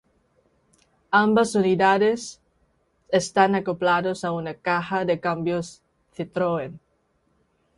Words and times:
Ambas 1.13 1.53
unidades 1.53 2.41
están 3.09 3.53
acoplados 3.53 4.23
a 4.23 4.31
una 4.31 4.55
caja 4.55 5.05
de 5.05 5.19
cambios 5.19 5.83
Citroën. 6.17 6.79